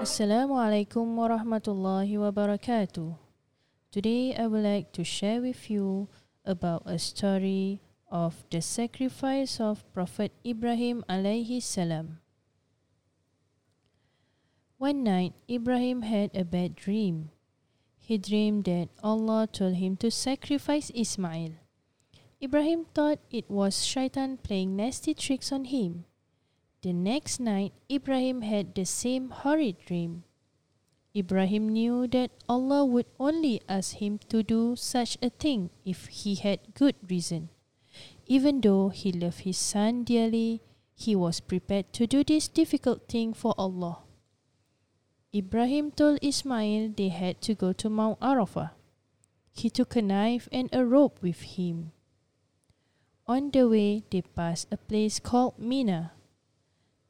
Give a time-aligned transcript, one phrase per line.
[0.00, 3.20] Assalamualaikum warahmatullahi wabarakatuh.
[3.92, 6.08] Today I would like to share with you
[6.40, 12.24] about a story of the sacrifice of Prophet Ibrahim alayhi salam.
[14.80, 17.28] One night Ibrahim had a bad dream.
[18.00, 21.60] He dreamed that Allah told him to sacrifice Ismail.
[22.40, 26.08] Ibrahim thought it was shaitan playing nasty tricks on him.
[26.82, 30.24] The next night, Ibrahim had the same horrid dream.
[31.14, 36.36] Ibrahim knew that Allah would only ask him to do such a thing if he
[36.36, 37.50] had good reason.
[38.26, 40.62] Even though he loved his son dearly,
[40.94, 43.98] he was prepared to do this difficult thing for Allah.
[45.34, 48.70] Ibrahim told Ismail they had to go to Mount Arafah.
[49.52, 51.92] He took a knife and a rope with him.
[53.26, 56.12] On the way, they passed a place called Mina.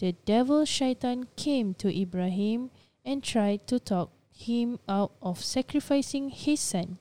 [0.00, 2.70] The devil Shaitan came to Ibrahim
[3.04, 6.96] and tried to talk him out of sacrificing his son.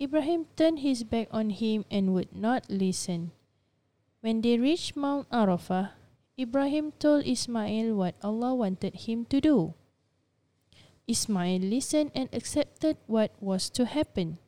[0.00, 3.32] Ibrahim turned his back on him and would not listen.
[4.22, 5.92] When they reached Mount Arafah,
[6.38, 9.74] Ibrahim told Ismail what Allah wanted him to do.
[11.06, 14.38] Ismail listened and accepted what was to happen.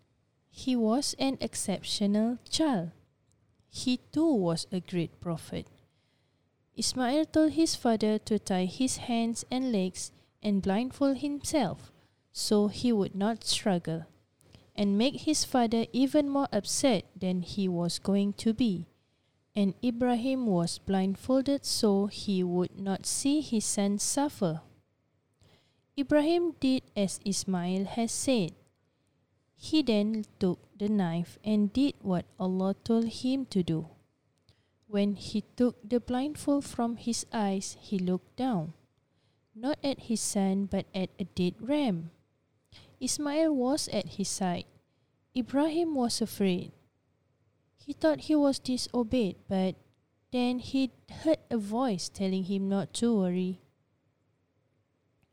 [0.49, 2.93] He was an exceptional child.
[3.69, 5.69] He too was a great prophet.
[6.77, 10.11] Ismail told his father to tie his hands and legs
[10.43, 11.93] and blindfold himself
[12.33, 14.07] so he would not struggle,
[14.75, 18.87] and make his father even more upset than he was going to be.
[19.55, 24.63] And Ibrahim was blindfolded so he would not see his son suffer.
[25.99, 28.53] Ibrahim did as Ismail had said.
[29.55, 33.89] He then took the knife and did what Allah told him to do.
[34.93, 38.75] When he took the blindfold from his eyes, he looked down,
[39.57, 42.11] not at his son, but at a dead ram.
[43.01, 44.69] Ismail was at his side.
[45.35, 46.73] Ibrahim was afraid.
[47.81, 49.77] He thought he was disobeyed, but
[50.31, 50.91] then he
[51.25, 53.63] heard a voice telling him not to worry.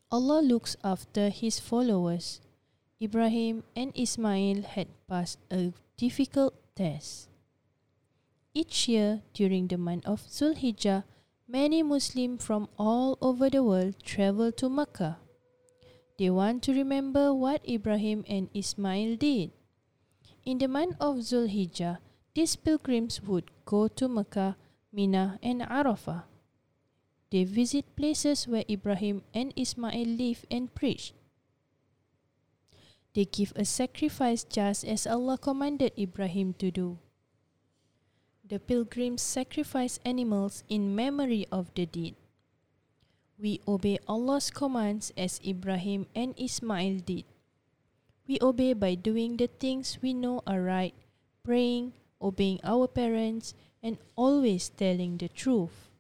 [0.09, 2.39] Allah looks after his followers.
[3.01, 7.27] Ibrahim and Ismail had passed a difficult test.
[8.53, 11.03] Each year during the month of Zulhijjah,
[11.47, 15.19] many Muslims from all over the world travel to Mecca.
[16.17, 19.51] They want to remember what Ibrahim and Ismail did.
[20.45, 21.99] In the month of Zulhijjah,
[22.33, 24.57] these pilgrims would go to Mecca,
[24.91, 26.23] Mina, and Arafah.
[27.29, 31.13] They visit places where Ibrahim and Ismail lived and preached.
[33.13, 36.97] They give a sacrifice just as Allah commanded Ibrahim to do.
[38.49, 42.15] The pilgrims sacrifice animals in memory of the deed.
[43.37, 47.25] We obey Allah's commands as Ibrahim and Ismail did.
[48.27, 50.97] We obey by doing the things we know are right,
[51.45, 53.53] praying, obeying our parents,
[53.85, 55.93] and always telling the truth.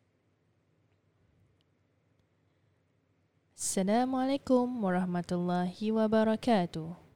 [3.53, 7.08] Assalamualaikum warahmatullahi wabarakatuh.